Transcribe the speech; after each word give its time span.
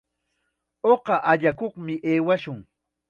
Uqa 0.93 1.15
allakuqmi 1.31 1.95
aywashun. 2.11 2.59